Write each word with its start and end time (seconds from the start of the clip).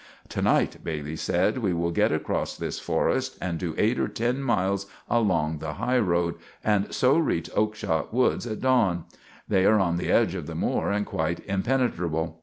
"To 0.29 0.41
night," 0.41 0.83
Bailey 0.83 1.15
sed, 1.15 1.59
"we 1.59 1.73
will 1.73 1.91
get 1.91 2.11
across 2.11 2.57
this 2.57 2.79
forest 2.79 3.37
and 3.39 3.59
do 3.59 3.75
eight 3.77 3.99
or 3.99 4.07
ten 4.07 4.41
miles 4.41 4.87
along 5.07 5.59
the 5.59 5.73
high 5.73 5.99
road, 5.99 6.37
and 6.63 6.91
so 6.91 7.19
reach 7.19 7.51
Oakshott 7.55 8.11
Woods 8.11 8.47
at 8.47 8.61
dawn. 8.61 9.05
They 9.47 9.63
are 9.67 9.77
on 9.79 9.97
the 9.97 10.11
edge 10.11 10.33
of 10.33 10.47
the 10.47 10.55
moor 10.55 10.89
and 10.89 11.05
quite 11.05 11.41
impennetrable." 11.45 12.39